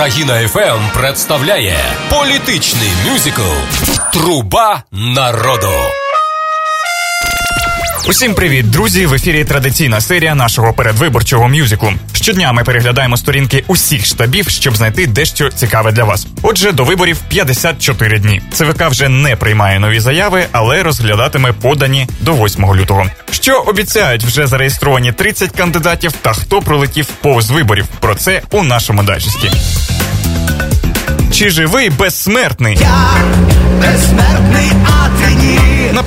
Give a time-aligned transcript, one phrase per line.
[0.00, 1.76] Країна ФМ представляє
[2.10, 3.42] політичний мюзикл
[4.12, 5.72] Труба народу.
[8.08, 9.06] Усім привіт, друзі!
[9.06, 11.92] В ефірі традиційна серія нашого передвиборчого мюзиклу.
[12.12, 16.26] Щодня ми переглядаємо сторінки усіх штабів, щоб знайти дещо цікаве для вас.
[16.42, 18.42] Отже, до виборів 54 дні.
[18.52, 23.06] ЦВК вже не приймає нові заяви, але розглядатиме подані до 8 лютого.
[23.30, 27.86] Що обіцяють вже зареєстровані 30 кандидатів та хто пролетів повз виборів?
[28.00, 29.50] Про це у нашому дайджесті.
[31.40, 32.78] Чи живий безсмертний?
[32.80, 33.04] Я
[33.80, 35.59] безсмертний, а ти ні.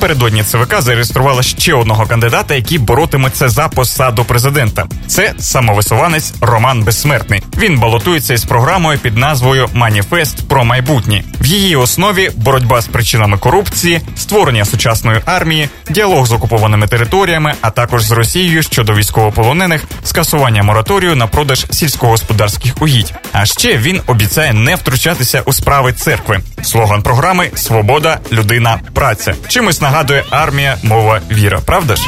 [0.04, 4.86] Напередодні ЦВК зареєструвала ще одного кандидата, який боротиметься за посаду президента.
[5.06, 7.42] Це самовисуванець Роман Безсмертний.
[7.58, 11.24] Він балотується із програмою під назвою Маніфест про майбутнє.
[11.40, 17.70] В її основі боротьба з причинами корупції, створення сучасної армії, діалог з окупованими територіями, а
[17.70, 23.14] також з Росією щодо військовополонених, скасування мораторію на продаж сільськогосподарських угідь.
[23.32, 26.40] А ще він обіцяє не втручатися у справи церкви.
[26.64, 29.34] Слоган програми Свобода, людина, праця.
[29.48, 31.60] Чимось нагадує армія, мова, віра.
[31.66, 32.02] Правда ж?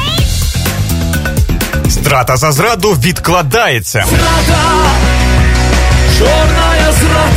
[1.89, 4.05] Страта за зраду відкладається.
[4.09, 4.43] Чорная
[6.17, 6.76] зрада.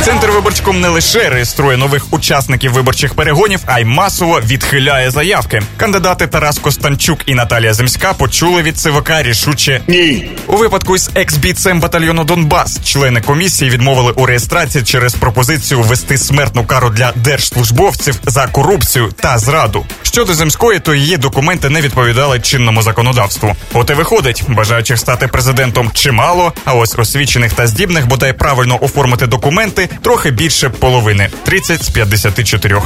[0.05, 5.61] Центр виборчком не лише реєструє нових учасників виборчих перегонів, а й масово відхиляє заявки.
[5.77, 10.29] Кандидати Тарас Костанчук і Наталія Земська почули від ЦВК рішуче ні.
[10.47, 16.65] У випадку з екс-бійцем батальйону Донбас члени комісії відмовили у реєстрації через пропозицію ввести смертну
[16.65, 19.85] кару для держслужбовців за корупцію та зраду.
[20.11, 23.55] Щодо земської, то її документи не відповідали чинному законодавству.
[23.73, 29.27] От і виходить, бажаючих стати президентом чимало, а ось освічених та здібних бодай правильно оформити
[29.27, 32.81] документи трохи більше половини 30 з 54.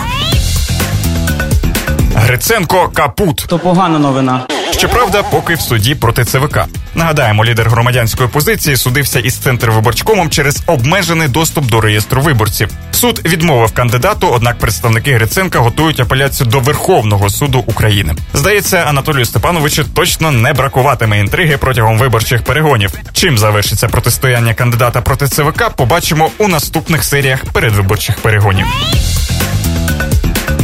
[2.16, 3.46] Гриценко капут.
[3.48, 4.48] То погана новина.
[4.78, 6.59] Щоправда, поки в суді проти ЦВК.
[6.95, 12.69] Нагадаємо, лідер громадянської позиції судився із центр виборчкомом через обмежений доступ до реєстру виборців.
[12.91, 18.16] Суд відмовив кандидату, однак представники Гриценка готують апеляцію до Верховного суду України.
[18.33, 22.91] Здається, Анатолію Степановичу точно не бракуватиме інтриги протягом виборчих перегонів.
[23.13, 28.66] Чим завершиться протистояння кандидата проти ЦВК, побачимо у наступних серіях передвиборчих перегонів.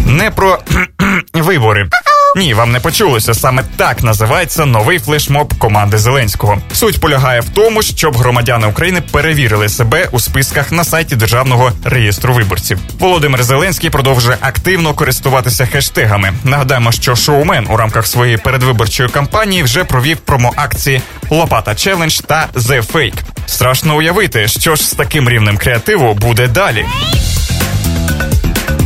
[0.06, 0.59] Не про
[1.34, 1.90] вибори.
[2.36, 3.34] Ні, вам не почулося.
[3.34, 6.58] Саме так називається новий флешмоб команди Зеленського.
[6.74, 12.34] Суть полягає в тому, щоб громадяни України перевірили себе у списках на сайті державного реєстру
[12.34, 12.80] виборців.
[13.00, 16.34] Володимир Зеленський продовжує активно користуватися хештегами.
[16.44, 22.91] Нагадаємо, що шоумен у рамках своєї передвиборчої кампанії вже провів промо-акції Лопата Челендж та The
[22.91, 23.20] Fake.
[23.46, 26.86] Страшно уявити, що ж з таким рівнем креативу буде далі.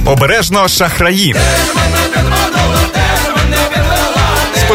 [0.05, 1.35] Обережно шахраї.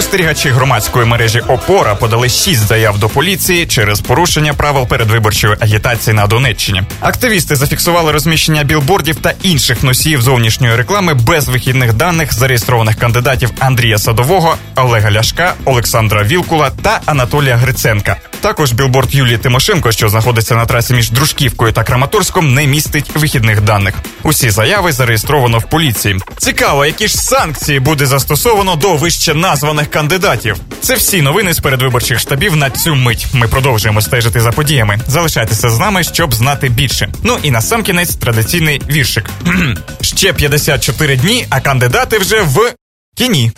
[0.00, 6.26] Спостерігачі громадської мережі Опора подали шість заяв до поліції через порушення правил передвиборчої агітації на
[6.26, 6.82] Донеччині.
[7.00, 13.98] Активісти зафіксували розміщення білбордів та інших носіїв зовнішньої реклами без вихідних даних зареєстрованих кандидатів Андрія
[13.98, 18.16] Садового, Олега Ляшка, Олександра Вілкула та Анатолія Гриценка.
[18.40, 23.60] Також білборд Юлії Тимошенко, що знаходиться на трасі між Дружківкою та Краматорськом, не містить вихідних
[23.60, 23.94] даних.
[24.22, 26.16] Усі заяви зареєстровано в поліції.
[26.38, 30.56] Цікаво, які ж санкції буде застосовано до вище названих кандидатів.
[30.80, 33.26] Це всі новини з передвиборчих штабів на цю мить.
[33.32, 34.98] Ми продовжуємо стежити за подіями.
[35.06, 37.08] Залишайтеся з нами, щоб знати більше.
[37.22, 39.30] Ну і на сам кінець традиційний віршик.
[40.00, 42.72] Ще 54 дні, а кандидати вже в
[43.14, 43.52] тіні.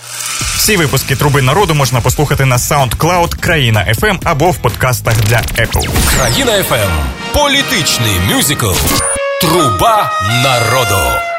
[0.63, 5.89] Всі випуски труби народу можна послухати на SoundCloud Країна FM або в подкастах для Apple.
[6.17, 6.91] Країна FM.
[7.33, 8.71] Політичний мюзикл
[9.41, 10.11] Труба
[10.45, 11.32] народу.